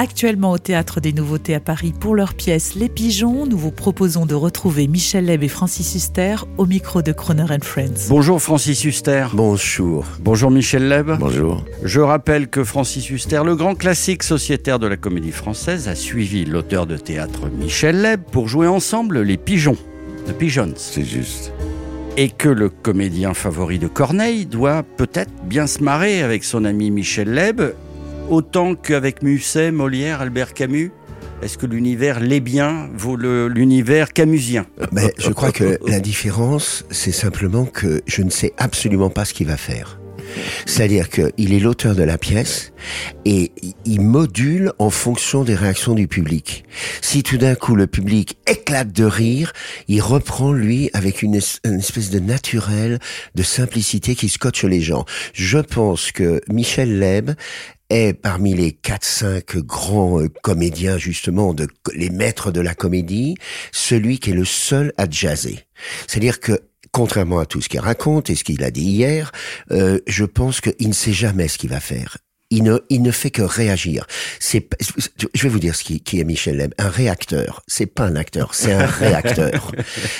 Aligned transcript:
Actuellement 0.00 0.52
au 0.52 0.58
Théâtre 0.58 1.00
des 1.00 1.12
Nouveautés 1.12 1.56
à 1.56 1.60
Paris 1.60 1.92
pour 1.92 2.14
leur 2.14 2.34
pièce 2.34 2.76
Les 2.76 2.88
Pigeons, 2.88 3.46
nous 3.46 3.58
vous 3.58 3.72
proposons 3.72 4.26
de 4.26 4.34
retrouver 4.36 4.86
Michel 4.86 5.24
Leb 5.24 5.42
et 5.42 5.48
Francis 5.48 5.96
Huster 5.96 6.36
au 6.56 6.66
micro 6.66 7.02
de 7.02 7.10
Croner 7.10 7.46
and 7.50 7.64
Friends. 7.64 8.06
Bonjour 8.08 8.40
Francis 8.40 8.84
Huster. 8.84 9.26
Bonjour. 9.32 10.06
Bonjour 10.20 10.52
Michel 10.52 10.86
Leb. 10.86 11.10
Bonjour. 11.18 11.64
Je 11.82 11.98
rappelle 11.98 12.46
que 12.46 12.62
Francis 12.62 13.10
Huster, 13.10 13.42
le 13.44 13.56
grand 13.56 13.74
classique 13.74 14.22
sociétaire 14.22 14.78
de 14.78 14.86
la 14.86 14.96
comédie 14.96 15.32
française, 15.32 15.88
a 15.88 15.96
suivi 15.96 16.44
l'auteur 16.44 16.86
de 16.86 16.96
théâtre 16.96 17.48
Michel 17.48 18.00
Leb 18.00 18.20
pour 18.30 18.46
jouer 18.46 18.68
ensemble 18.68 19.22
Les 19.22 19.36
Pigeons, 19.36 19.76
The 20.28 20.32
Pigeons. 20.32 20.74
C'est 20.76 21.04
juste. 21.04 21.52
Et 22.16 22.28
que 22.28 22.48
le 22.48 22.68
comédien 22.68 23.34
favori 23.34 23.80
de 23.80 23.88
Corneille 23.88 24.46
doit 24.46 24.84
peut-être 24.84 25.32
bien 25.42 25.66
se 25.66 25.82
marrer 25.82 26.22
avec 26.22 26.44
son 26.44 26.64
ami 26.64 26.92
Michel 26.92 27.34
Leb, 27.34 27.62
autant 28.28 28.74
qu'avec 28.74 29.22
Musset, 29.22 29.70
Molière, 29.70 30.20
Albert 30.20 30.54
Camus. 30.54 30.92
Est-ce 31.42 31.56
que 31.56 31.66
l'univers 31.66 32.18
lébien 32.18 32.90
vaut 32.94 33.16
l'univers 33.16 34.12
camusien? 34.12 34.66
Mais 34.90 35.12
je 35.18 35.30
crois 35.30 35.52
que 35.52 35.78
la 35.86 36.00
différence, 36.00 36.84
c'est 36.90 37.12
simplement 37.12 37.64
que 37.64 38.02
je 38.06 38.22
ne 38.22 38.30
sais 38.30 38.52
absolument 38.56 39.10
pas 39.10 39.24
ce 39.24 39.34
qu'il 39.34 39.46
va 39.46 39.56
faire. 39.56 40.00
C'est-à-dire 40.66 41.08
qu'il 41.08 41.54
est 41.54 41.60
l'auteur 41.60 41.94
de 41.94 42.02
la 42.02 42.18
pièce 42.18 42.72
et 43.24 43.52
il 43.86 44.00
module 44.00 44.72
en 44.78 44.90
fonction 44.90 45.44
des 45.44 45.54
réactions 45.54 45.94
du 45.94 46.06
public. 46.08 46.64
Si 47.00 47.22
tout 47.22 47.38
d'un 47.38 47.54
coup 47.54 47.76
le 47.76 47.86
public 47.86 48.36
éclate 48.46 48.92
de 48.92 49.04
rire, 49.04 49.52
il 49.86 50.02
reprend 50.02 50.52
lui 50.52 50.90
avec 50.92 51.22
une 51.22 51.34
espèce 51.34 52.10
de 52.10 52.18
naturel, 52.18 52.98
de 53.36 53.42
simplicité 53.42 54.14
qui 54.14 54.28
scotche 54.28 54.64
les 54.64 54.80
gens. 54.80 55.06
Je 55.32 55.58
pense 55.58 56.12
que 56.12 56.42
Michel 56.50 56.98
Leb 56.98 57.30
est 57.90 58.12
parmi 58.12 58.54
les 58.54 58.72
4-5 58.72 59.58
grands 59.58 60.20
euh, 60.20 60.28
comédiens 60.42 60.98
justement, 60.98 61.54
de, 61.54 61.68
les 61.94 62.10
maîtres 62.10 62.50
de 62.50 62.60
la 62.60 62.74
comédie, 62.74 63.36
celui 63.72 64.18
qui 64.18 64.30
est 64.30 64.34
le 64.34 64.44
seul 64.44 64.92
à 64.96 65.08
jazzer. 65.08 65.66
C'est-à-dire 66.06 66.40
que 66.40 66.60
contrairement 66.92 67.38
à 67.38 67.46
tout 67.46 67.60
ce 67.60 67.68
qu'il 67.68 67.80
raconte 67.80 68.30
et 68.30 68.34
ce 68.34 68.44
qu'il 68.44 68.62
a 68.64 68.70
dit 68.70 68.82
hier, 68.82 69.32
euh, 69.70 69.98
je 70.06 70.24
pense 70.24 70.60
qu'il 70.60 70.88
ne 70.88 70.94
sait 70.94 71.12
jamais 71.12 71.48
ce 71.48 71.58
qu'il 71.58 71.70
va 71.70 71.80
faire. 71.80 72.16
Il 72.50 72.62
ne, 72.62 72.78
il 72.88 73.02
ne 73.02 73.10
fait 73.10 73.30
que 73.30 73.42
réagir. 73.42 74.06
C'est, 74.40 74.66
je 75.34 75.42
vais 75.42 75.48
vous 75.50 75.58
dire 75.58 75.74
ce 75.76 75.84
qui, 75.84 76.00
qui 76.00 76.18
est 76.18 76.24
Michel 76.24 76.56
Leb. 76.56 76.72
Un 76.78 76.88
réacteur. 76.88 77.62
C'est 77.66 77.86
pas 77.86 78.04
un 78.04 78.16
acteur, 78.16 78.54
c'est 78.54 78.72
un 78.72 78.86
réacteur. 78.86 79.72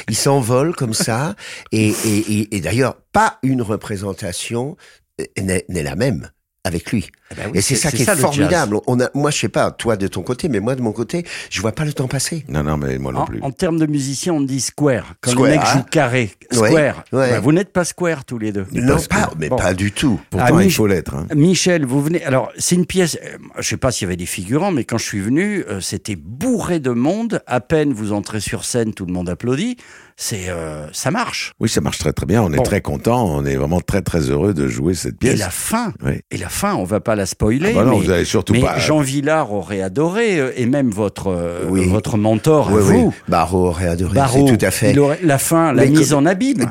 Il 0.08 0.16
s'envole 0.16 0.75
comme 0.77 0.92
ça 0.92 1.36
et, 1.72 1.88
et, 1.88 2.19
et, 2.19 2.56
et 2.56 2.60
d'ailleurs, 2.60 2.97
pas 3.12 3.38
une 3.42 3.62
représentation 3.62 4.77
euh, 5.20 5.25
n'est 5.41 5.82
la 5.82 5.97
même 5.97 6.30
avec 6.64 6.91
lui. 6.92 7.09
Eh 7.31 7.34
ben 7.34 7.42
oui, 7.53 7.59
et 7.59 7.61
c'est 7.61 7.77
ça 7.77 7.91
qui 7.91 8.03
est, 8.03 8.17
formidable. 8.17 8.78
On 8.87 9.01
a, 9.01 9.09
moi, 9.14 9.31
je 9.31 9.39
sais 9.39 9.48
pas, 9.48 9.70
toi 9.70 9.97
de 9.97 10.06
ton 10.09 10.23
côté, 10.23 10.48
mais 10.48 10.61
moi 10.61 10.75
de 10.75 10.83
mon 10.83 10.92
côté, 10.92 11.25
je 11.50 11.61
vois 11.61 11.73
pas 11.73 11.84
le 11.84 11.92
temps 11.92 12.09
passer. 12.09 12.45
Non, 12.48 12.62
non, 12.62 12.77
mais 12.77 12.98
moi 12.98 13.12
non 13.12 13.25
plus. 13.27 13.41
en 13.42 13.50
termes 13.50 13.78
de 13.78 13.87
musicien, 13.87 14.33
on 14.34 14.41
dit 14.41 14.61
square. 14.61 15.15
Quand 15.20 15.31
Square, 15.31 15.47
le 15.47 15.50
mec 15.56 15.61
hein. 15.65 15.73
joue 15.78 15.83
carré. 15.84 16.31
Square. 16.50 17.05
ouais. 17.12 17.31
Bah, 17.31 17.41
vous 17.41 17.53
n'êtes 17.53 17.73
pas 17.73 17.84
square 17.84 18.25
tous 18.25 18.38
les 18.38 18.53
deux. 18.53 18.66
non, 18.72 18.97
pas, 19.09 19.31
mais 19.38 19.49
bon. 19.49 19.56
pas 19.56 19.75
du 19.75 19.93
tout. 19.93 20.21
Pourtant, 20.31 20.56
Ah, 20.56 20.62
il 20.62 20.72
faut 20.72 20.87
l'être. 20.87 21.15
hein. 21.15 21.27
Michel, 21.34 21.84
vous 21.87 22.03
venez. 22.03 22.25
Alors, 22.25 22.50
c'est 22.59 22.75
une 22.75 22.87
pièce. 22.87 23.19
euh, 23.25 23.37
Je 23.59 23.69
sais 23.69 23.77
pas 23.77 23.91
s'il 23.93 24.06
y 24.06 24.09
avait 24.09 24.16
des 24.16 24.27
figurants, 24.27 24.72
mais 24.72 24.84
quand 24.84 24.99
je 24.99 25.05
suis 25.05 25.21
venu, 25.21 25.65
euh, 25.69 25.81
c'était 25.81 26.16
bourré 26.16 26.81
de 26.81 26.91
monde. 26.91 27.43
À 27.47 27.61
peine 27.61 27.93
vous 27.93 28.12
entrez 28.12 28.41
sur 28.41 28.65
scène, 28.65 28.94
tout 28.94 29.06
le 29.06 29.12
monde 29.12 29.28
applaudit. 29.28 29.77
C'est, 30.21 30.49
euh, 30.49 30.89
ça 30.93 31.12
marche. 31.12 31.53
Oui, 31.61 31.69
ça 31.69 31.81
marche 31.81 31.99
très 31.99 32.12
très 32.12 32.27
bien. 32.27 32.43
On 32.43 32.53
est 32.53 32.56
Bon. 32.56 32.65
très 32.65 32.81
content. 32.81 33.25
On 33.25 33.47
est 33.47 33.55
vraiment 33.55 33.81
très 33.81 34.03
très 34.03 34.19
heureux 34.31 34.53
de 34.53 34.67
jouer 34.67 34.95
cette 34.95 35.15
Et 35.15 35.29
pièce. 35.29 35.39
la 35.39 35.49
fin. 35.49 35.93
Oui. 36.05 36.15
Et 36.33 36.39
la 36.39 36.49
fin, 36.49 36.75
on 36.75 36.83
va 36.83 36.99
pas 36.99 37.15
la 37.15 37.25
spoiler. 37.25 37.71
Ah 37.71 37.79
bah 37.79 37.84
non, 37.84 37.99
mais, 38.01 38.05
vous 38.05 38.11
allez 38.11 38.25
surtout 38.25 38.53
mais 38.53 38.61
pas- 38.62 38.79
Jean 38.79 38.99
Villard 38.99 39.53
aurait 39.53 39.81
adoré, 39.81 40.41
euh, 40.41 40.51
et 40.56 40.67
même 40.67 40.91
votre 40.91 41.29
euh, 41.29 41.61
Oui. 41.69 41.87
votre 41.89 42.17
mentor, 42.19 42.69
à 42.71 42.73
Oui, 42.73 42.83
vous. 42.83 43.15
Barreau 43.29 43.69
aurait 43.69 43.87
adoré, 43.87 44.15
Barreau, 44.17 44.49
tout 44.49 44.59
à 44.65 44.73
fait. 44.73 44.91
il 44.91 44.99
aurait- 44.99 45.21
la 45.23 45.39
fin, 45.39 45.73
la 45.73 45.84
Mais 45.84 45.91
mise 45.91 46.11
que- 46.11 46.15
en 46.17 46.27
abîme. 46.27 46.67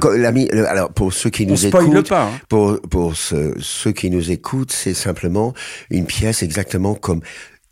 Alors 0.68 0.92
pour 0.92 1.14
ceux 1.14 1.30
qui 1.30 1.46
On 1.48 1.52
nous 1.52 1.66
écoutent, 1.68 2.10
pas. 2.10 2.24
hein. 2.24 2.32
pour 2.50 2.82
pour 2.90 3.16
ce- 3.16 3.54
ceux 3.62 3.94
qui 3.94 4.10
nous 4.10 4.30
écoutent, 4.30 4.74
c'est 4.74 4.94
simplement 4.94 5.54
une 5.90 6.06
pièce 6.06 6.44
exactement 6.44 6.96
comme 6.96 7.22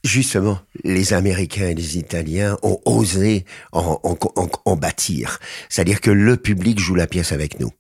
justement 0.05 0.59
les 0.83 1.13
Américains 1.13 1.67
et 1.67 1.73
les 1.73 1.97
Italiens 1.97 2.57
ont 2.63 2.79
osé 2.85 3.45
en, 3.71 4.75
bâtir. 4.75 5.39
C'est-à-dire 5.69 6.01
que 6.01 6.11
le 6.11 6.37
public 6.37 6.79
joue 6.79 6.95
la 6.95 7.07
pièce 7.07 7.31
avec 7.31 7.59
nous. 7.59 7.71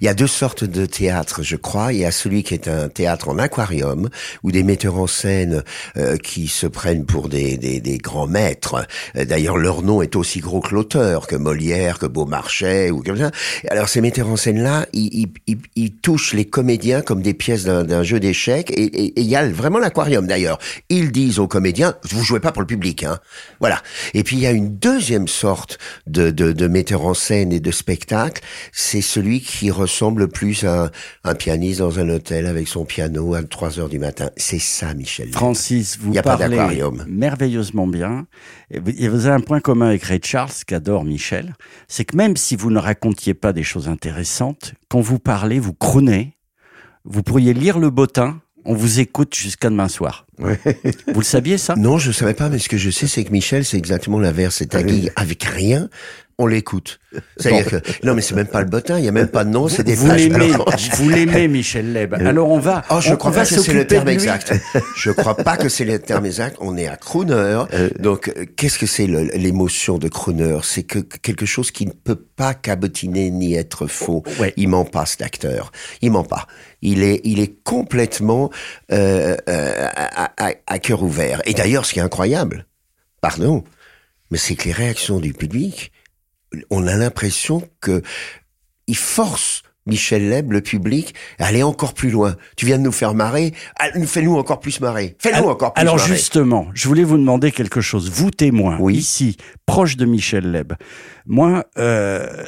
Il 0.00 0.04
y 0.04 0.08
a 0.08 0.14
deux 0.14 0.26
sortes 0.26 0.64
de 0.64 0.86
théâtre, 0.86 1.42
je 1.42 1.56
crois. 1.56 1.92
Il 1.92 2.00
y 2.00 2.04
a 2.04 2.10
celui 2.10 2.42
qui 2.42 2.54
est 2.54 2.68
un 2.68 2.88
théâtre 2.88 3.28
en 3.28 3.38
aquarium, 3.38 4.08
où 4.42 4.52
des 4.52 4.62
metteurs 4.62 4.98
en 4.98 5.06
scène 5.06 5.62
euh, 5.96 6.16
qui 6.16 6.48
se 6.48 6.66
prennent 6.66 7.04
pour 7.04 7.28
des, 7.28 7.56
des, 7.56 7.80
des 7.80 7.98
grands 7.98 8.26
maîtres. 8.26 8.86
Euh, 9.16 9.24
D'ailleurs, 9.24 9.56
leur 9.56 9.82
nom 9.82 10.02
est 10.02 10.16
aussi 10.16 10.40
gros 10.40 10.60
que 10.60 10.74
l'auteur, 10.74 11.26
que 11.26 11.36
Molière, 11.36 11.98
que 11.98 12.06
Beaumarchais, 12.06 12.90
ou 12.90 13.02
comme 13.02 13.18
ça. 13.18 13.30
Alors, 13.68 13.88
ces 13.88 14.00
metteurs 14.00 14.28
en 14.28 14.36
scène-là, 14.36 14.86
ils, 14.92 15.28
ils, 15.46 15.58
ils, 15.76 15.92
touchent 15.92 16.34
les 16.34 16.44
comédiens 16.44 17.00
comme 17.00 17.22
des 17.22 17.34
pièces 17.34 17.64
d'un 17.64 18.02
jeu 18.02 18.20
d'échecs. 18.20 18.70
Et, 18.70 18.84
et, 18.84 19.20
il 19.20 19.26
y 19.26 19.36
a 19.36 19.48
vraiment 19.48 19.78
l'aquarium, 19.78 20.26
d'ailleurs. 20.26 20.58
Ils 20.88 21.12
disent 21.12 21.38
aux 21.38 21.48
comédiens, 21.48 21.94
vous 22.10 22.22
jouez 22.22 22.40
pas 22.40 22.52
pour 22.52 22.62
le 22.62 22.66
public, 22.66 23.04
hein. 23.04 23.18
Voilà. 23.60 23.82
Et 24.12 24.22
puis, 24.22 24.36
il 24.36 24.42
y 24.42 24.46
a 24.46 24.50
une 24.50 24.76
deuxième 24.76 25.28
sorte 25.28 25.78
de, 26.06 26.30
de, 26.30 26.52
de 26.52 26.66
metteur 26.68 27.04
en 27.04 27.14
scène 27.14 27.52
et 27.52 27.60
de 27.60 27.70
spectacle. 27.70 28.42
C'est 28.72 29.00
celui 29.00 29.40
qui 29.40 29.63
ressemble 29.70 30.28
plus 30.28 30.64
à 30.64 30.90
un, 31.24 31.34
pianiste 31.34 31.80
dans 31.80 31.98
un 31.98 32.08
hôtel 32.08 32.46
avec 32.46 32.68
son 32.68 32.84
piano 32.84 33.34
à 33.34 33.42
3 33.42 33.78
heures 33.78 33.88
du 33.88 33.98
matin. 33.98 34.30
C'est 34.36 34.58
ça, 34.58 34.94
Michel. 34.94 35.30
Francis, 35.32 35.98
vous 35.98 36.12
Il 36.12 36.16
y 36.16 36.18
a 36.18 36.22
pas 36.22 36.36
parlez 36.36 36.56
d'aquarium. 36.56 37.04
merveilleusement 37.08 37.86
bien. 37.86 38.26
Et 38.70 39.08
vous 39.08 39.26
avez 39.26 39.34
un 39.34 39.40
point 39.40 39.60
commun 39.60 39.88
avec 39.88 40.02
Ray 40.04 40.20
Charles, 40.22 40.50
qu'adore 40.66 41.04
Michel. 41.04 41.54
C'est 41.88 42.04
que 42.04 42.16
même 42.16 42.36
si 42.36 42.56
vous 42.56 42.70
ne 42.70 42.78
racontiez 42.78 43.34
pas 43.34 43.52
des 43.52 43.62
choses 43.62 43.88
intéressantes, 43.88 44.74
quand 44.88 45.00
vous 45.00 45.18
parlez, 45.18 45.58
vous 45.58 45.74
crônez, 45.74 46.36
vous 47.04 47.22
pourriez 47.22 47.52
lire 47.54 47.78
le 47.78 47.90
bottin, 47.90 48.40
on 48.64 48.74
vous 48.74 49.00
écoute 49.00 49.34
jusqu'à 49.34 49.68
demain 49.68 49.88
soir. 49.88 50.26
Vous 50.38 51.20
le 51.20 51.24
saviez, 51.24 51.58
ça? 51.58 51.74
Non, 51.76 51.98
je 51.98 52.12
savais 52.12 52.34
pas, 52.34 52.48
mais 52.48 52.58
ce 52.58 52.68
que 52.68 52.76
je 52.76 52.90
sais, 52.90 53.06
c'est 53.06 53.24
que 53.24 53.30
Michel, 53.32 53.64
c'est 53.64 53.76
exactement 53.76 54.18
l'inverse. 54.18 54.56
C'est-à-dire, 54.56 55.10
avec 55.16 55.44
rien, 55.44 55.88
on 56.38 56.46
l'écoute. 56.46 56.98
C'est-à-dire 57.36 57.66
que, 57.80 58.06
non, 58.06 58.14
mais 58.14 58.22
c'est 58.22 58.34
même 58.34 58.48
pas 58.48 58.60
le 58.60 58.66
bottin, 58.68 58.98
il 58.98 59.04
y 59.04 59.08
a 59.08 59.12
même 59.12 59.28
pas 59.28 59.44
de 59.44 59.50
nom, 59.50 59.68
c'est 59.68 59.84
des 59.84 59.94
Vous 59.94 60.10
l'aimez, 60.10 60.50
vous 60.96 61.08
l'aimez, 61.08 61.46
Michel 61.46 61.92
Leb. 61.92 62.14
Alors 62.14 62.50
on 62.50 62.58
va, 62.58 62.82
Oh, 62.90 63.00
je 63.00 63.12
on, 63.12 63.16
crois 63.16 63.30
on 63.30 63.34
pas 63.34 63.46
que 63.46 63.54
c'est 63.54 63.72
le 63.72 63.86
terme 63.86 64.08
exact. 64.08 64.52
Je 64.96 65.12
crois 65.12 65.36
pas 65.36 65.56
que 65.56 65.68
c'est 65.68 65.84
le 65.84 66.00
terme 66.00 66.26
exact. 66.26 66.56
On 66.58 66.76
est 66.76 66.88
à 66.88 66.96
crooner. 66.96 67.62
Donc, 68.00 68.32
euh, 68.36 68.46
qu'est-ce 68.56 68.80
que 68.80 68.86
c'est 68.86 69.06
l'émotion 69.06 69.98
de 69.98 70.08
crooner? 70.08 70.58
C'est 70.64 70.82
que 70.82 70.98
quelque 70.98 71.46
chose 71.46 71.70
qui 71.70 71.86
ne 71.86 71.92
peut 71.92 72.16
pas 72.16 72.52
cabotiner 72.52 73.30
ni 73.30 73.54
être 73.54 73.86
faux. 73.86 74.24
Ouais. 74.40 74.52
Il 74.56 74.68
ment 74.68 74.84
pas, 74.84 75.06
cet 75.06 75.22
acteur. 75.22 75.70
Il 76.02 76.10
ment 76.10 76.24
pas. 76.24 76.48
Il 76.82 77.02
est, 77.04 77.20
il 77.22 77.38
est 77.38 77.62
complètement 77.62 78.50
euh, 78.92 79.36
euh, 79.48 79.88
à, 80.36 80.48
à- 80.48 80.54
à 80.66 80.78
cœur 80.78 81.02
ouvert. 81.02 81.40
Et 81.46 81.54
d'ailleurs, 81.54 81.86
ce 81.86 81.92
qui 81.92 81.98
est 81.98 82.02
incroyable, 82.02 82.66
pardon, 83.20 83.64
mais 84.30 84.38
c'est 84.38 84.54
que 84.56 84.64
les 84.64 84.72
réactions 84.72 85.20
du 85.20 85.32
public, 85.32 85.92
on 86.70 86.86
a 86.86 86.96
l'impression 86.96 87.62
que 87.80 88.02
il 88.86 88.96
force 88.96 89.62
Michel 89.86 90.30
Leb, 90.30 90.50
le 90.52 90.62
public, 90.62 91.14
à 91.38 91.46
aller 91.46 91.62
encore 91.62 91.92
plus 91.92 92.08
loin. 92.10 92.36
Tu 92.56 92.64
viens 92.64 92.78
de 92.78 92.82
nous 92.82 92.92
faire 92.92 93.12
marrer, 93.14 93.52
ah, 93.78 93.88
fais-nous 94.06 94.34
encore 94.34 94.58
plus 94.60 94.80
marrer. 94.80 95.14
Fais-nous 95.18 95.36
Alors- 95.36 95.50
encore 95.50 95.74
plus 95.74 95.80
Alors 95.82 95.96
marrer. 95.96 96.08
justement, 96.08 96.68
je 96.72 96.88
voulais 96.88 97.04
vous 97.04 97.18
demander 97.18 97.52
quelque 97.52 97.82
chose. 97.82 98.10
Vous 98.10 98.30
témoin, 98.30 98.78
Oui. 98.80 98.94
ici, 98.96 99.36
proche 99.66 99.98
de 99.98 100.06
Michel 100.06 100.50
Leb. 100.50 100.72
Moi, 101.26 101.64
euh, 101.76 102.44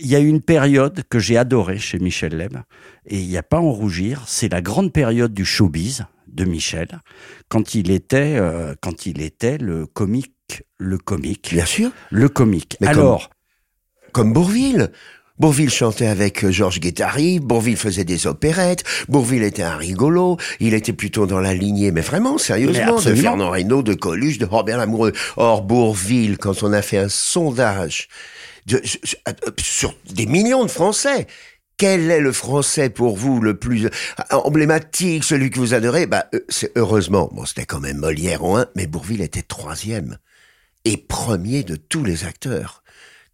il 0.00 0.06
y 0.06 0.16
a 0.16 0.18
une 0.18 0.40
période 0.40 1.02
que 1.10 1.18
j'ai 1.18 1.36
adorée 1.36 1.78
chez 1.78 1.98
Michel 1.98 2.34
Leb, 2.38 2.56
et 3.04 3.18
il 3.18 3.28
n'y 3.28 3.36
a 3.36 3.42
pas 3.42 3.58
à 3.58 3.60
en 3.60 3.70
rougir. 3.70 4.24
C'est 4.26 4.50
la 4.50 4.62
grande 4.62 4.90
période 4.90 5.34
du 5.34 5.44
showbiz 5.44 6.06
de 6.32 6.44
Michel, 6.44 7.00
quand 7.48 7.74
il 7.74 7.90
était, 7.90 8.36
euh, 8.38 8.74
quand 8.80 9.06
il 9.06 9.20
était 9.22 9.58
le 9.58 9.86
comique, 9.86 10.62
le 10.78 10.98
comique, 10.98 11.50
Bien 11.52 11.66
sûr, 11.66 11.90
le 12.10 12.28
comique. 12.28 12.76
Mais 12.80 12.86
comme- 12.88 12.98
Alors, 12.98 13.30
comme 14.12 14.32
Bourville. 14.32 14.90
Bourville 15.38 15.70
chantait 15.70 16.08
avec 16.08 16.44
euh, 16.44 16.50
Georges 16.50 16.80
Guettari, 16.80 17.38
Bourville 17.38 17.76
faisait 17.76 18.02
des 18.04 18.26
opérettes, 18.26 18.82
Bourville 19.08 19.44
était 19.44 19.62
un 19.62 19.76
rigolo, 19.76 20.36
il 20.58 20.74
était 20.74 20.92
plutôt 20.92 21.26
dans 21.26 21.38
la 21.38 21.54
lignée, 21.54 21.92
mais 21.92 22.00
vraiment, 22.00 22.32
Mais 22.32 22.38
sérieusement, 22.38 22.86
de 22.86 22.90
absolument. 22.96 23.22
Fernand 23.22 23.50
Reynaud, 23.50 23.82
de 23.84 23.94
Coluche, 23.94 24.38
de 24.38 24.46
Robert 24.46 24.78
Lamoureux. 24.78 25.12
Or, 25.36 25.62
Bourville, 25.62 26.38
quand 26.38 26.64
on 26.64 26.72
a 26.72 26.82
fait 26.82 26.98
un 26.98 27.08
sondage 27.08 28.08
de- 28.66 28.82
sur 29.60 29.94
des 30.12 30.26
millions 30.26 30.64
de 30.64 30.70
Français, 30.70 31.28
quel 31.78 32.10
est 32.10 32.20
le 32.20 32.32
français 32.32 32.90
pour 32.90 33.16
vous 33.16 33.40
le 33.40 33.56
plus 33.56 33.86
euh, 33.86 33.90
emblématique, 34.32 35.24
celui 35.24 35.48
que 35.48 35.58
vous 35.58 35.72
adorez? 35.72 36.06
Bah, 36.06 36.26
euh, 36.34 36.40
c'est 36.48 36.72
heureusement, 36.76 37.30
bon, 37.32 37.46
c'était 37.46 37.64
quand 37.64 37.80
même 37.80 37.98
Molière 37.98 38.44
en 38.44 38.58
un, 38.58 38.66
mais 38.74 38.86
Bourville 38.86 39.22
était 39.22 39.42
troisième 39.42 40.18
et 40.84 40.96
premier 40.96 41.62
de 41.62 41.76
tous 41.76 42.04
les 42.04 42.24
acteurs. 42.24 42.82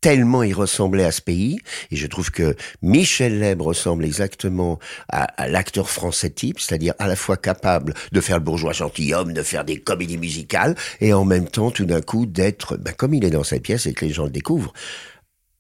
Tellement 0.01 0.43
il 0.43 0.53
ressemblait 0.53 1.07
à 1.07 1.13
ce 1.13 1.23
pays, 1.23 1.59
et 1.91 1.97
je 1.97 2.07
trouve 2.07 2.31
que 2.31 2.55
Michel 2.83 3.39
Leb 3.39 3.63
ressemble 3.63 4.05
exactement 4.05 4.79
à, 5.09 5.23
à 5.23 5.49
l'acteur 5.49 5.89
français 5.89 6.29
type, 6.29 6.61
c'est-à-dire 6.61 6.93
à 6.99 7.09
la 7.09 7.17
fois 7.17 7.39
capable 7.39 7.95
de 8.13 8.21
faire 8.21 8.37
le 8.37 8.45
bourgeois 8.45 8.75
gentilhomme, 8.75 9.33
de 9.33 9.43
faire 9.43 9.65
des 9.65 9.81
comédies 9.81 10.19
musicales, 10.19 10.75
et 11.01 11.15
en 11.15 11.25
même 11.25 11.49
temps, 11.49 11.71
tout 11.71 11.87
d'un 11.87 12.03
coup, 12.03 12.27
d'être, 12.27 12.77
ben, 12.77 12.93
comme 12.93 13.15
il 13.15 13.25
est 13.25 13.31
dans 13.31 13.45
cette 13.45 13.63
pièce 13.63 13.87
et 13.87 13.95
que 13.95 14.05
les 14.05 14.13
gens 14.13 14.25
le 14.25 14.31
découvrent, 14.31 14.75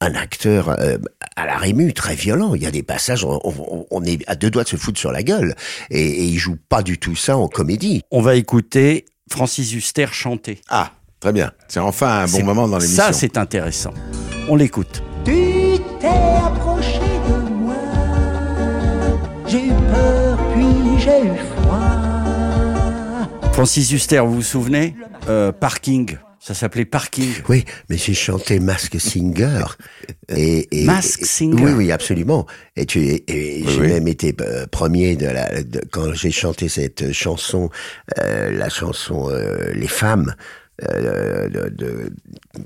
un 0.05 0.15
acteur 0.15 0.69
euh, 0.81 0.99
à 1.37 1.47
la 1.47 1.57
rému, 1.57 1.93
très 1.93 2.15
violent. 2.15 2.55
Il 2.55 2.63
y 2.63 2.67
a 2.67 2.71
des 2.71 2.83
passages, 2.83 3.25
on, 3.25 3.41
on- 3.45 3.87
on 3.91 4.05
est 4.05 4.19
à 4.29 4.35
deux 4.37 4.51
doigts 4.51 4.65
de 4.65 4.69
se 4.69 4.77
foutre 4.77 4.99
sur 5.01 5.13
la 5.13 5.23
gueule, 5.23 5.55
et, 5.91 6.01
et 6.03 6.25
il 6.25 6.39
joue 6.39 6.57
pas 6.69 6.83
du 6.83 6.99
tout 6.99 7.17
ça 7.17 7.37
en 7.37 7.49
comédie. 7.49 8.03
On 8.11 8.21
va 8.21 8.35
écouter 8.37 9.05
Francis 9.31 9.73
Huster 9.75 10.07
chanter. 10.13 10.61
Ah, 10.69 10.93
très 11.21 11.33
bien. 11.33 11.53
C'est 11.69 11.81
enfin 11.81 12.25
un 12.25 12.27
bon 12.27 12.45
moment 12.45 12.69
dans 12.69 12.79
l'émission. 12.79 13.03
Ça, 13.05 13.13
c'est 13.13 13.37
intéressant. 13.39 13.93
On 14.49 14.57
l'écoute. 14.57 15.03
Tu 15.25 15.33
t'es 16.01 16.07
approché 16.45 16.99
de 17.01 17.49
moi, 17.55 17.75
j'ai 19.47 19.67
eu 19.69 19.73
peur 19.91 20.39
puis 20.55 21.01
j'ai 21.01 21.25
eu 21.25 21.33
froid. 21.57 21.81
Francis 23.53 23.91
Huster, 23.93 24.19
vous 24.21 24.35
vous 24.35 24.43
souvenez? 24.43 24.95
Euh, 25.29 25.53
Parking. 25.53 26.17
Ça 26.47 26.53
s'appelait 26.53 26.85
Parking. 26.85 27.31
Oui, 27.49 27.65
mais 27.89 27.97
j'ai 27.97 28.13
chanté 28.13 28.61
Mask 28.61 29.01
Singer. 29.01 29.65
Et, 30.29 30.69
et- 30.83 30.85
Mask 30.85 31.25
Singer. 31.25 31.63
Oui, 31.65 31.73
oui, 31.73 31.91
absolument. 31.93 32.47
Et, 32.77 32.85
tu, 32.85 33.01
et, 33.01 33.25
et 33.29 33.63
Oui, 33.65 33.73
j'ai 33.73 33.81
oui. 33.81 33.87
même 33.89 34.09
été 34.09 34.35
euh, 34.43 34.67
premier 34.67 35.17
de 35.17 35.25
la, 35.27 35.63
de- 35.63 35.81
quand 35.91 36.13
j'ai 36.13 36.31
chanté 36.31 36.69
cette 36.69 37.13
chanson, 37.13 37.71
euh, 38.19 38.51
la 38.51 38.69
chanson 38.69 39.31
euh, 39.31 39.73
Les 39.73 39.89
femmes, 39.89 40.35
euh, 40.83 41.49
de, 41.49 41.69
de- 41.69 42.13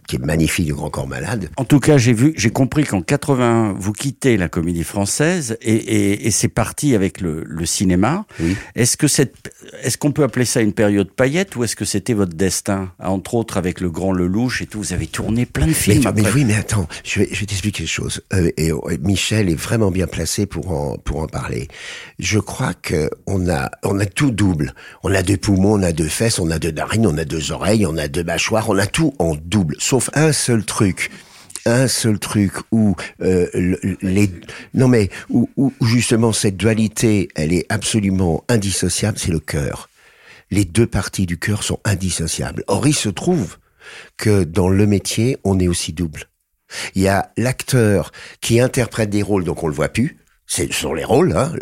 qui 0.06 0.16
est 0.16 0.25
magnifique 0.25 0.66
du 0.66 0.75
Grand 0.75 0.90
Corps 0.90 1.06
Malade. 1.06 1.49
En 1.56 1.64
tout 1.64 1.81
cas, 1.81 1.99
j'ai 1.99 2.12
vu, 2.12 2.32
j'ai 2.37 2.50
compris 2.50 2.84
qu'en 2.84 3.00
80, 3.02 3.75
vous 3.78 3.93
quittez 3.93 4.37
la 4.37 4.49
comédie 4.49 4.84
française 4.84 5.56
et, 5.62 5.75
et, 5.75 6.26
et 6.26 6.31
c'est 6.31 6.49
parti 6.49 6.94
avec 6.94 7.20
le, 7.20 7.43
le 7.46 7.66
cinéma. 7.66 8.25
Oui. 8.40 8.56
Est-ce 8.75 8.96
que 8.96 9.08
cette, 9.08 9.52
est-ce 9.82 9.96
qu'on 9.99 10.12
peut 10.12 10.22
appeler 10.22 10.44
ça 10.44 10.60
une 10.60 10.72
période 10.72 11.10
paillette 11.10 11.56
ou 11.56 11.64
est-ce 11.64 11.76
que 11.76 11.84
c'était 11.84 12.14
votre 12.14 12.34
destin? 12.34 12.93
Entre 12.99 13.34
autres 13.34 13.56
avec 13.56 13.81
le 13.81 13.90
Grand 13.90 14.12
Lelouch 14.12 14.62
et 14.62 14.66
tout, 14.66 14.78
vous 14.78 14.93
avez 14.93 15.06
tourné 15.06 15.46
plein 15.46 15.66
de 15.66 15.72
films. 15.72 16.00
mais 16.00 16.06
après. 16.06 16.32
oui, 16.32 16.44
mais 16.44 16.55
attends, 16.56 16.87
je 17.05 17.20
vais, 17.20 17.28
je 17.32 17.40
vais 17.40 17.46
t'expliquer 17.46 17.78
quelque 17.84 17.88
chose. 17.93 18.22
Euh, 18.34 18.50
et 18.56 18.72
Michel 19.02 19.49
est 19.50 19.55
vraiment 19.60 19.90
bien 19.90 20.06
placé 20.06 20.46
pour 20.46 20.70
en, 20.70 20.96
pour 20.99 21.20
en 21.20 21.26
parler. 21.26 21.69
Je 22.19 22.38
crois 22.38 22.75
que 22.75 23.10
on 23.26 23.49
a, 23.49 23.70
on 23.84 23.99
a 23.99 24.06
tout 24.06 24.31
double. 24.31 24.75
On 25.02 25.14
a 25.14 25.22
deux 25.22 25.37
poumons, 25.37 25.75
on 25.78 25.82
a 25.82 25.93
deux 25.93 26.08
fesses, 26.08 26.38
on 26.38 26.50
a 26.50 26.58
deux 26.58 26.70
narines, 26.72 27.06
on 27.06 27.16
a 27.19 27.25
deux 27.25 27.52
oreilles, 27.52 27.87
on 27.87 27.96
a 27.98 28.08
deux 28.08 28.24
mâchoires, 28.24 28.68
on 28.70 28.78
a 28.78 28.86
tout 28.86 29.14
en 29.18 29.34
double. 29.34 29.76
Sauf 29.78 30.10
un 30.14 30.32
seul 30.32 30.64
truc. 30.64 31.10
Un 31.66 31.86
seul 31.88 32.18
truc 32.18 32.52
où 32.72 32.96
euh, 33.20 33.46
le- 33.52 33.78
les 34.00 34.30
non 34.72 34.88
mais 34.88 35.10
où, 35.28 35.50
où 35.56 35.72
justement 35.82 36.32
cette 36.32 36.56
dualité 36.56 37.28
elle 37.34 37.52
est 37.52 37.66
absolument 37.68 38.42
indissociable 38.48 39.18
c'est 39.18 39.32
le 39.32 39.40
cœur 39.40 39.90
les 40.50 40.64
deux 40.64 40.86
parties 40.86 41.26
du 41.26 41.36
cœur 41.38 41.62
sont 41.62 41.78
indissociables. 41.84 42.64
Or, 42.68 42.86
il 42.86 42.94
se 42.94 43.10
trouve 43.10 43.58
que 44.16 44.44
dans 44.44 44.70
le 44.70 44.86
métier, 44.86 45.36
on 45.44 45.58
est 45.60 45.68
aussi 45.68 45.92
double. 45.92 46.24
Il 46.94 47.02
y 47.02 47.08
a 47.08 47.32
l'acteur 47.36 48.12
qui 48.40 48.58
interprète 48.58 49.10
des 49.10 49.22
rôles, 49.22 49.44
donc 49.44 49.62
on 49.62 49.68
le 49.68 49.74
voit 49.74 49.90
plus. 49.90 50.16
Ce 50.46 50.66
sont 50.72 50.94
les 50.94 51.04
rôles, 51.04 51.36
hein, 51.36 51.52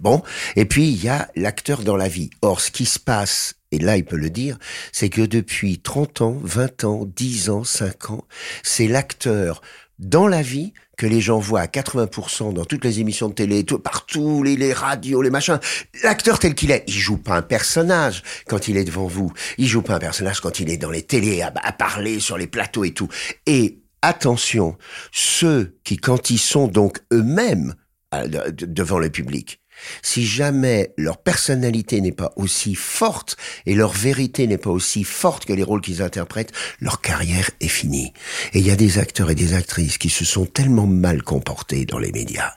bon. 0.00 0.22
Et 0.54 0.64
puis, 0.64 0.88
il 0.90 1.02
y 1.02 1.08
a 1.08 1.28
l'acteur 1.34 1.82
dans 1.82 1.96
la 1.96 2.06
vie. 2.06 2.30
Or, 2.40 2.60
ce 2.60 2.70
qui 2.70 2.86
se 2.86 3.00
passe, 3.00 3.54
et 3.72 3.78
là, 3.78 3.96
il 3.96 4.04
peut 4.04 4.16
le 4.16 4.30
dire, 4.30 4.58
c'est 4.92 5.08
que 5.08 5.22
depuis 5.22 5.78
30 5.80 6.20
ans, 6.22 6.38
20 6.42 6.84
ans, 6.84 7.04
10 7.04 7.50
ans, 7.50 7.64
5 7.64 8.10
ans, 8.10 8.24
c'est 8.62 8.88
l'acteur 8.88 9.60
dans 9.98 10.26
la 10.26 10.42
vie 10.42 10.72
que 10.96 11.06
les 11.06 11.20
gens 11.20 11.38
voient 11.38 11.60
à 11.60 11.66
80% 11.66 12.52
dans 12.52 12.64
toutes 12.64 12.84
les 12.84 13.00
émissions 13.00 13.28
de 13.28 13.34
télé, 13.34 13.64
tout, 13.64 13.78
partout, 13.78 14.42
les, 14.42 14.72
radios, 14.72 15.22
les 15.22 15.30
machins. 15.30 15.58
L'acteur 16.02 16.38
tel 16.38 16.54
qu'il 16.54 16.70
est, 16.70 16.84
il 16.88 16.94
joue 16.94 17.16
pas 17.16 17.36
un 17.36 17.42
personnage 17.42 18.22
quand 18.46 18.68
il 18.68 18.76
est 18.76 18.84
devant 18.84 19.06
vous. 19.06 19.32
Il 19.56 19.66
joue 19.66 19.82
pas 19.82 19.94
un 19.94 19.98
personnage 19.98 20.40
quand 20.40 20.60
il 20.60 20.68
est 20.68 20.76
dans 20.76 20.90
les 20.90 21.02
télés 21.02 21.42
à, 21.42 21.52
à 21.62 21.72
parler 21.72 22.20
sur 22.20 22.36
les 22.36 22.46
plateaux 22.46 22.84
et 22.84 22.92
tout. 22.92 23.08
Et 23.46 23.80
attention, 24.02 24.76
ceux 25.12 25.78
qui, 25.84 25.96
quand 25.96 26.30
ils 26.30 26.38
sont 26.38 26.66
donc 26.66 27.00
eux-mêmes 27.12 27.74
de- 28.12 28.66
devant 28.66 28.98
le 28.98 29.10
public, 29.10 29.60
si 30.02 30.26
jamais 30.26 30.92
leur 30.96 31.18
personnalité 31.18 32.00
n'est 32.00 32.12
pas 32.12 32.32
aussi 32.36 32.74
forte 32.74 33.36
et 33.66 33.74
leur 33.74 33.92
vérité 33.92 34.46
n'est 34.46 34.58
pas 34.58 34.70
aussi 34.70 35.04
forte 35.04 35.44
que 35.44 35.52
les 35.52 35.62
rôles 35.62 35.80
qu'ils 35.80 36.02
interprètent, 36.02 36.52
leur 36.80 37.00
carrière 37.00 37.50
est 37.60 37.68
finie. 37.68 38.12
Et 38.52 38.60
il 38.60 38.66
y 38.66 38.70
a 38.70 38.76
des 38.76 38.98
acteurs 38.98 39.30
et 39.30 39.34
des 39.34 39.54
actrices 39.54 39.98
qui 39.98 40.10
se 40.10 40.24
sont 40.24 40.46
tellement 40.46 40.86
mal 40.86 41.22
comportés 41.22 41.84
dans 41.84 41.98
les 41.98 42.12
médias 42.12 42.54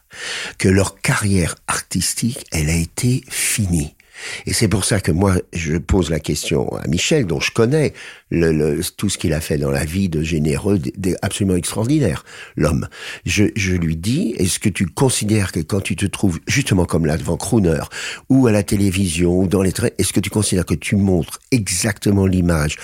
que 0.57 0.69
leur 0.69 1.01
carrière 1.01 1.55
artistique, 1.67 2.45
elle 2.51 2.69
a 2.69 2.75
été 2.75 3.23
finie. 3.29 3.95
Et 4.45 4.53
c'est 4.53 4.67
pour 4.67 4.85
ça 4.85 4.99
que 4.99 5.11
moi, 5.11 5.35
je 5.53 5.77
pose 5.77 6.09
la 6.09 6.19
question 6.19 6.69
à 6.75 6.87
Michel, 6.87 7.25
dont 7.25 7.39
je 7.39 7.51
connais 7.51 7.93
tout 8.97 9.09
ce 9.09 9.17
qu'il 9.17 9.33
a 9.33 9.41
fait 9.41 9.57
dans 9.57 9.71
la 9.71 9.85
vie 9.85 10.09
de 10.09 10.23
généreux, 10.23 10.79
d- 10.79 10.93
d- 10.97 11.15
absolument 11.21 11.55
extraordinaire, 11.55 12.25
l'homme. 12.55 12.87
Je, 13.25 13.75
lui 13.75 13.95
dis, 13.95 14.33
est-ce 14.37 14.59
que 14.59 14.69
tu 14.69 14.85
considères 14.87 15.51
que 15.51 15.59
quand 15.59 15.81
tu 15.81 15.95
te 15.95 16.05
trouves 16.05 16.39
justement 16.47 16.85
comme 16.85 17.05
là 17.05 17.17
devant 17.17 17.37
Crooner, 17.37 17.83
ou 18.29 18.47
à 18.47 18.51
la 18.51 18.63
télévision, 18.63 19.39
ou 19.39 19.47
dans 19.47 19.61
les 19.61 19.71
trains, 19.71 19.89
est-ce 19.97 20.13
que 20.13 20.19
tu 20.19 20.29
considères 20.29 20.65
que 20.65 20.73
tu 20.73 20.95
montres 20.95 21.39
exactement 21.51 22.25
l'image 22.25 22.77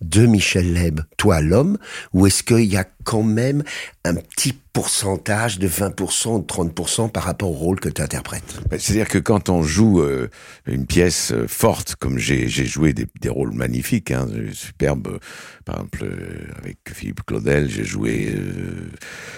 de 0.00 0.26
Michel 0.26 0.74
Leb, 0.74 1.00
toi 1.16 1.40
l'homme, 1.40 1.78
ou 2.12 2.26
est-ce 2.26 2.42
qu'il 2.42 2.64
y 2.64 2.76
a 2.76 2.84
quand 3.04 3.22
même 3.22 3.62
un 4.04 4.14
petit 4.14 4.54
pourcentage 4.72 5.60
de 5.60 5.68
20% 5.68 6.28
ou 6.34 6.38
de 6.40 6.44
30% 6.46 7.08
par 7.10 7.22
rapport 7.22 7.48
au 7.50 7.54
rôle 7.54 7.78
que 7.78 7.88
tu 7.88 8.02
interprètes 8.02 8.56
Ben, 8.68 8.78
C'est-à-dire 8.78 9.06
que 9.08 9.18
quand 9.18 9.48
on 9.48 9.62
joue 9.62 10.00
euh, 10.02 10.28
une 10.66 10.84
pièce 10.84 11.30
euh, 11.32 11.46
forte, 11.46 11.94
comme 11.94 12.18
j'ai 12.18 12.48
joué 12.48 12.92
des, 12.92 13.06
des 13.20 13.28
rôles 13.28 13.52
magnifiques, 13.52 14.10
hein, 14.10 14.26
euh, 14.34 14.50
superbes, 14.52 15.20
par 15.64 15.76
exemple 15.76 16.00
euh, 16.02 16.48
avec 16.58 16.78
Philippe 16.92 17.20
Claudel, 17.24 17.70
j'ai 17.70 17.84
joué 17.84 18.34
euh, 18.36 18.90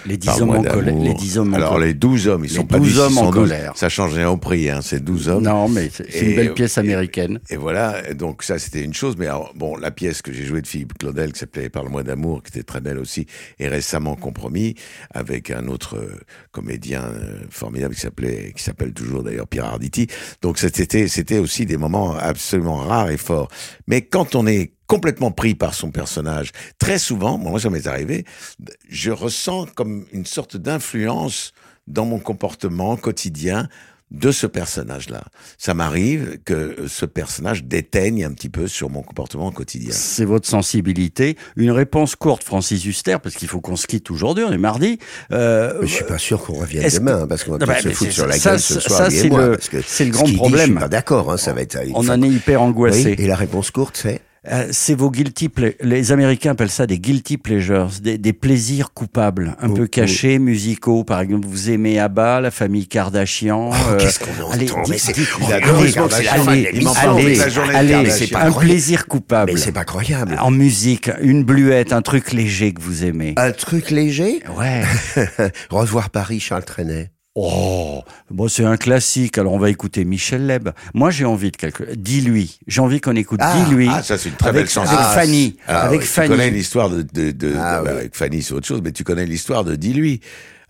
Les 0.07 0.17
dix 0.17 0.25
Parle-moi 0.25 0.57
hommes 0.57 0.67
en. 0.67 0.81
Les 1.21 1.37
hommes 1.37 1.53
en 1.53 1.57
Alors 1.57 1.77
les 1.77 1.93
12 1.93 2.27
hommes, 2.29 2.45
ils 2.45 2.49
Les 2.49 2.55
sont 2.55 2.65
pas 2.65 2.79
12 2.79 2.87
dix, 2.87 2.99
hommes 2.99 3.11
ils 3.13 3.17
en 3.19 3.23
sont 3.25 3.31
12. 3.31 3.33
colère. 3.35 3.73
Ça 3.77 3.89
change 3.89 4.13
rien 4.15 4.29
au 4.31 4.37
prix, 4.37 4.71
hein, 4.71 4.79
c'est 4.81 5.03
12 5.03 5.29
hommes. 5.29 5.43
Non, 5.43 5.69
mais 5.69 5.91
c'est 5.93 6.19
une 6.19 6.35
belle 6.35 6.53
pièce 6.55 6.77
et- 6.77 6.79
américaine. 6.79 7.39
Et 7.51 7.57
voilà, 7.57 8.11
donc 8.15 8.41
ça 8.41 8.57
c'était 8.57 8.81
une 8.83 8.95
chose, 8.95 9.15
mais 9.19 9.27
alors, 9.27 9.53
bon, 9.55 9.77
la 9.77 9.91
pièce 9.91 10.23
que 10.23 10.33
j'ai 10.33 10.45
jouée 10.45 10.61
de 10.63 10.67
Philippe 10.67 10.97
Claudel, 10.97 11.31
qui 11.31 11.39
s'appelait 11.39 11.69
Parle-moi 11.69 12.01
d'amour, 12.01 12.41
qui 12.41 12.49
était 12.49 12.63
très 12.63 12.81
belle 12.81 12.97
aussi, 12.97 13.27
est 13.59 13.67
récemment 13.67 14.15
compromis 14.15 14.75
avec 15.11 15.51
un 15.51 15.67
autre 15.67 15.97
euh, 15.97 16.19
comédien 16.51 17.03
euh, 17.03 17.39
formidable 17.49 17.95
qui 17.95 18.01
s'appelait, 18.01 18.53
qui 18.55 18.63
s'appelle 18.63 18.93
toujours 18.93 19.23
d'ailleurs 19.23 19.47
Pierre 19.47 19.65
Arditi. 19.65 20.07
Donc 20.41 20.57
c'était, 20.57 21.07
c'était 21.07 21.39
aussi 21.39 21.65
des 21.65 21.77
moments 21.77 22.15
absolument 22.15 22.77
rares 22.77 23.09
et 23.09 23.17
forts. 23.17 23.49
Mais 23.87 24.01
quand 24.01 24.35
on 24.35 24.47
est 24.47 24.73
complètement 24.87 25.31
pris 25.31 25.55
par 25.55 25.73
son 25.73 25.91
personnage, 25.91 26.51
très 26.79 26.99
souvent, 26.99 27.37
moi 27.37 27.59
ça 27.59 27.69
m'est 27.69 27.87
arrivé, 27.87 28.25
je 28.89 29.11
ressens 29.11 29.65
comme 29.75 30.05
une 30.11 30.25
sorte 30.25 30.57
d'influence 30.57 31.53
dans 31.87 32.05
mon 32.05 32.19
comportement 32.19 32.97
quotidien 32.97 33.69
de 34.11 34.31
ce 34.31 34.47
personnage-là. 34.47 35.23
Ça 35.57 35.73
m'arrive 35.73 36.39
que 36.45 36.75
ce 36.87 37.05
personnage 37.05 37.65
déteigne 37.65 38.23
un 38.23 38.31
petit 38.31 38.47
peu 38.49 38.67
sur 38.67 38.89
mon 38.89 39.01
comportement 39.01 39.51
quotidien. 39.51 39.91
C'est 39.91 40.23
votre 40.23 40.47
sensibilité. 40.47 41.35
Une 41.57 41.71
réponse 41.71 42.15
courte, 42.15 42.43
Francis 42.43 42.85
Huster, 42.85 43.17
parce 43.21 43.35
qu'il 43.35 43.47
faut 43.49 43.59
qu'on 43.59 43.75
se 43.75 43.85
quitte 43.85 44.09
aujourd'hui, 44.09 44.45
on 44.45 44.51
est 44.53 44.57
mardi. 44.57 44.97
Euh, 45.33 45.73
Je 45.81 45.87
suis 45.87 46.05
pas 46.05 46.17
sûr 46.17 46.41
qu'on 46.41 46.53
revienne 46.53 46.89
demain, 46.89 47.23
que- 47.23 47.25
parce 47.27 47.43
qu'on 47.43 47.57
va 47.57 47.65
bah, 47.65 47.79
se 47.81 47.87
mais 47.89 47.93
foutre 47.93 48.11
sur 48.13 48.27
la 48.27 48.37
ça, 48.37 48.51
gueule 48.51 48.59
ce 48.61 48.79
soir, 48.79 49.11
c'est 49.11 49.29
moi, 49.29 49.47
le- 49.47 49.57
ce 49.59 50.03
grand 50.05 50.23
dit, 50.23 50.35
problème. 50.35 50.59
je 50.67 50.71
suis 50.71 50.79
pas 50.79 50.87
d'accord, 50.87 51.31
hein, 51.31 51.37
ça 51.37 51.51
va 51.53 51.61
être. 51.61 51.77
on 51.93 52.07
en 52.07 52.21
est 52.21 52.29
hyper 52.29 52.61
angoissé. 52.61 53.15
Oui, 53.17 53.23
et 53.23 53.27
la 53.27 53.35
réponse 53.35 53.71
courte, 53.71 53.97
c'est 54.01 54.21
Euh, 54.49 54.67
c'est 54.71 54.95
vos 54.95 55.11
guilty 55.11 55.49
ple- 55.49 55.75
les 55.81 56.11
Américains 56.11 56.51
appellent 56.51 56.69
ça 56.69 56.87
des 56.87 56.99
guilty 56.99 57.37
pleasures, 57.37 57.89
des, 58.01 58.17
des 58.17 58.33
plaisirs 58.33 58.93
coupables, 58.93 59.55
un 59.59 59.69
Oh, 59.69 59.73
peu 59.73 59.87
cachés, 59.87 60.39
musicaux. 60.39 61.03
Par 61.03 61.19
exemple, 61.19 61.47
vous 61.47 61.69
aimez 61.69 61.99
Abba, 61.99 62.39
la 62.39 62.51
famille 62.51 62.87
Kardashian. 62.87 63.71
Oh, 63.71 63.75
euh, 63.89 63.97
qu'est-ce 63.97 64.19
qu'on 64.19 64.31
entend 64.43 64.51
allez, 64.51 64.67
Mais 64.87 64.97
c'est- 68.09 68.35
un 68.35 68.51
plaisir 68.51 69.07
coupable. 69.07 69.51
Mais 69.53 69.59
c'est 69.59 69.71
pas 69.73 69.83
croyable. 69.85 70.37
En 70.39 70.51
musique, 70.51 71.09
une 71.21 71.43
bluette, 71.43 71.91
un 71.91 72.01
truc 72.01 72.31
léger 72.31 72.73
que 72.73 72.81
vous 72.81 73.03
aimez. 73.03 73.33
Un 73.37 73.51
truc 73.51 73.91
léger? 73.91 74.41
Ouais. 74.57 74.83
Revoir 75.69 76.09
Paris, 76.09 76.39
Charles 76.39 76.63
Trenet. 76.63 77.11
Oh, 77.39 78.01
bon, 78.31 78.47
c'est 78.47 78.63
un 78.65 78.77
classique. 78.77 79.37
Alors, 79.37 79.53
on 79.53 79.59
va 79.59 79.69
écouter 79.69 80.05
Michel 80.05 80.47
Leb. 80.47 80.69
Moi, 80.95 81.11
j'ai 81.11 81.23
envie 81.25 81.51
de 81.51 81.55
quelque. 81.57 81.83
Dis-lui. 81.95 82.57
J'ai 82.65 82.81
envie 82.81 82.99
qu'on 82.99 83.15
écoute. 83.15 83.39
Ah, 83.43 83.63
Dis-lui. 83.63 83.87
Ah, 83.91 84.01
ça 84.01 84.17
c'est 84.17 84.29
une 84.29 84.35
très 84.35 84.49
avec, 84.49 84.63
belle 84.63 84.69
chanson. 84.71 84.91
avec 84.91 85.05
Ah, 85.07 85.13
Fanny. 85.13 85.55
Ah, 85.67 85.81
avec 85.83 85.99
ouais, 85.99 86.05
Fanny. 86.07 86.29
Tu 86.29 86.35
connais 86.35 86.49
l'histoire 86.49 86.89
de, 86.89 87.03
de, 87.03 87.29
de- 87.29 87.53
Ah, 87.55 87.79
de- 87.81 87.85
bah, 87.85 87.91
oui. 87.93 87.99
avec 87.99 88.15
Fanny, 88.15 88.41
c'est 88.41 88.53
autre 88.53 88.65
chose, 88.65 88.81
mais 88.83 88.91
tu 88.91 89.03
connais 89.03 89.27
l'histoire 89.27 89.63
de 89.63 89.75
Dis-lui. 89.75 90.19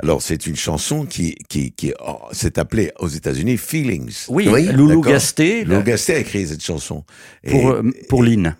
Alors, 0.04 0.22
c'est 0.22 0.46
une 0.46 0.58
chanson 0.58 1.06
qui, 1.06 1.36
qui, 1.48 1.72
qui 1.72 1.94
oh, 2.06 2.18
s'est 2.34 2.60
appelée 2.60 2.92
aux 3.00 3.08
États-Unis 3.08 3.56
Feelings. 3.58 4.26
Oui, 4.28 4.50
Oui, 4.52 4.66
Loulou. 4.66 5.00
Gasté. 5.02 5.64
Lou 5.64 5.82
Gastet 5.84 6.16
a 6.16 6.20
écrit 6.20 6.48
cette 6.48 6.64
chanson. 6.64 7.06
Pour, 7.50 7.70
euh, 7.72 7.82
pour 8.10 8.24
Lynn. 8.24 8.56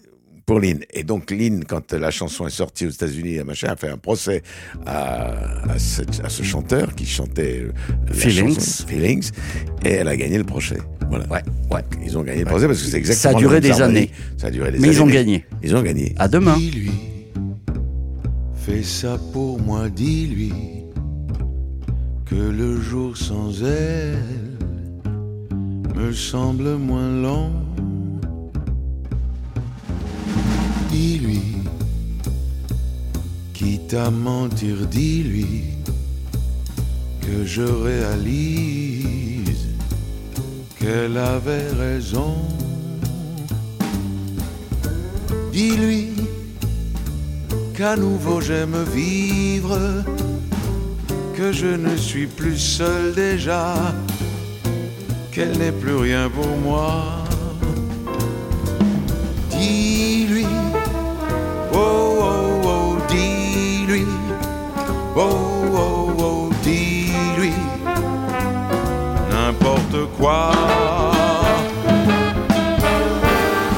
Pour 0.48 0.62
Lynn. 0.62 0.80
Et 0.94 1.04
donc 1.04 1.30
Lynn, 1.30 1.64
quand 1.66 1.92
la 1.94 2.10
chanson 2.10 2.48
est 2.48 2.52
sortie 2.52 2.88
aux 2.88 2.90
États-Unis, 2.90 3.38
machin, 3.46 3.68
a 3.68 3.76
fait 3.76 3.90
un 3.90 3.98
procès 3.98 4.42
à, 4.86 5.34
à, 5.70 5.78
cette- 5.78 6.22
à 6.24 6.30
ce 6.30 6.42
chanteur 6.42 6.96
qui 6.96 7.06
chantait 7.06 7.64
euh, 7.68 8.14
Feelings. 8.14 8.56
chanson, 8.56 8.88
Feelings, 8.88 9.30
et 9.86 9.90
elle 9.90 10.08
a 10.08 10.16
gagné 10.16 10.38
le 10.38 10.46
procès. 10.46 10.78
Voilà. 11.10 11.28
Ouais, 11.28 11.44
ouais. 11.72 11.82
Ils 12.04 12.18
ont 12.18 12.24
gagné 12.24 12.40
le 12.40 12.46
procès 12.46 12.66
parce 12.66 12.82
que 12.82 12.88
c'est 12.88 12.98
exactement. 12.98 13.34
Ça 13.34 13.38
a 13.38 13.40
duré 13.42 13.60
des 13.62 13.72
harmonie. 13.72 13.98
années. 14.00 14.12
Ça 14.38 14.48
a 14.48 14.52
duré 14.52 14.72
des 14.72 14.80
Mais 14.80 14.88
années. 14.88 14.96
ils 14.98 15.02
ont 15.04 15.08
gagné. 15.08 15.46
Ils 15.64 15.76
ont 15.76 15.82
gagné. 15.84 16.16
À 16.18 16.30
demain. 16.30 16.56
Dis-lui, 16.58 16.92
fais 18.56 18.84
ça 18.84 19.18
pour 19.34 19.60
moi, 19.62 19.90
dis-lui 19.90 20.54
que 22.26 22.36
le 22.36 22.80
jour 22.82 23.18
sans 23.18 23.52
elle 23.64 24.18
me 25.96 26.14
semble 26.14 26.76
moins 26.78 27.22
long. 27.22 27.52
Dis-lui, 31.00 31.44
quitte 33.54 33.94
à 33.94 34.10
mentir, 34.10 34.78
dis-lui 34.90 35.66
que 37.22 37.46
je 37.46 37.62
réalise 37.62 39.68
qu'elle 40.80 41.20
avait 41.20 41.72
raison. 41.86 42.34
Dis-lui 45.52 46.14
qu'à 47.76 47.96
nouveau 47.96 48.42
j'aime 48.42 48.84
vivre, 48.92 49.78
que 51.36 51.52
je 51.52 51.68
ne 51.68 51.96
suis 51.96 52.26
plus 52.26 52.58
seul 52.58 53.14
déjà, 53.14 53.76
qu'elle 55.32 55.60
n'est 55.60 55.78
plus 55.84 55.96
rien 55.96 56.28
pour 56.28 56.58
moi. 56.58 57.24
Dis-lui, 59.60 60.37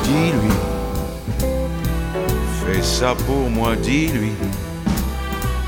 Dis-lui. 0.04 0.56
Fais 2.66 2.82
ça 2.82 3.14
pour 3.26 3.50
moi, 3.50 3.76
dis-lui 3.76 4.34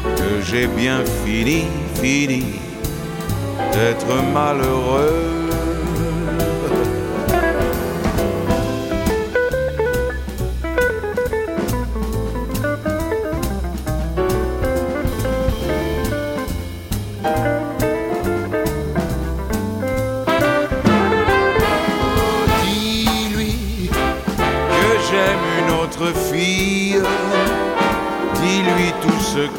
que 0.03 0.41
j'ai 0.41 0.67
bien 0.67 1.03
fini, 1.23 1.65
fini 2.01 2.45
d'être 3.71 4.13
malheureux. 4.33 5.40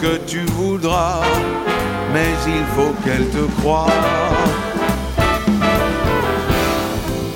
Que 0.01 0.17
tu 0.27 0.41
voudras, 0.57 1.21
mais 2.13 2.33
il 2.47 2.65
faut 2.75 2.93
qu'elle 3.05 3.29
te 3.29 3.45
croie. 3.61 3.87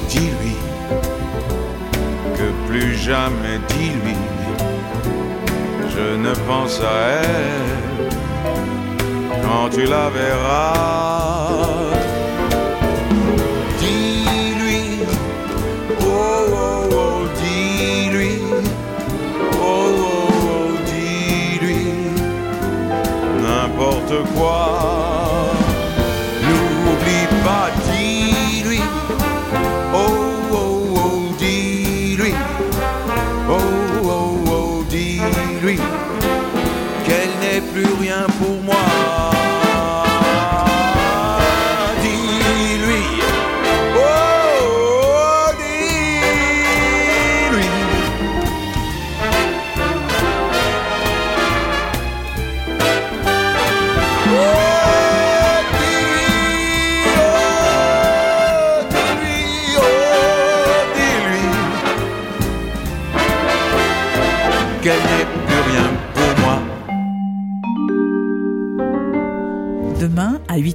Dis-lui 0.08 0.56
que 2.36 2.68
plus 2.68 2.96
jamais, 2.96 3.58
dis-lui, 3.68 4.16
je 5.88 6.16
ne 6.16 6.34
pense 6.46 6.80
à 6.80 6.96
elle 7.22 8.08
quand 9.42 9.68
tu 9.70 9.84
la 9.84 10.08
verras. 10.10 11.65
N'importe 24.16 24.34
quoi. 24.34 24.95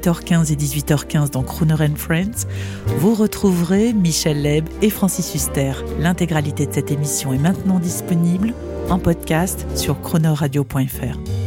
18h15 0.02 0.52
et 0.52 0.56
18h15 0.56 1.32
dans 1.32 1.44
Crooner 1.44 1.76
and 1.80 1.96
Friends, 1.96 2.48
vous 2.98 3.14
retrouverez 3.14 3.94
Michel 3.94 4.42
Leb 4.42 4.68
et 4.82 4.90
Francis 4.90 5.34
Huster. 5.36 5.74
L'intégralité 6.00 6.66
de 6.66 6.74
cette 6.74 6.92
émission 6.92 7.34
est 7.34 7.38
maintenant 7.38 7.80
disponible 7.80 8.54
en 8.90 8.98
podcast 8.98 9.66
sur 9.76 10.02
chronoradio.fr. 10.02 11.41